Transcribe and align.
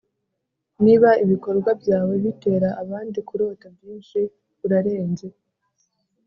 niba 0.83 1.09
ibikorwa 1.23 1.71
byawe 1.81 2.13
bitera 2.23 2.69
abandi 2.83 3.17
kurota 3.27 3.65
byinshi 3.75 4.19
urarenze 4.65 5.27